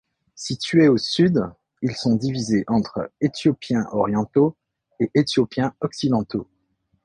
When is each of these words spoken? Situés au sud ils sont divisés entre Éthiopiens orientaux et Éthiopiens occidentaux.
Situés 0.33 0.87
au 0.87 0.97
sud 0.97 1.39
ils 1.83 1.95
sont 1.95 2.15
divisés 2.15 2.63
entre 2.65 3.11
Éthiopiens 3.21 3.85
orientaux 3.91 4.57
et 4.99 5.11
Éthiopiens 5.13 5.75
occidentaux. 5.79 6.47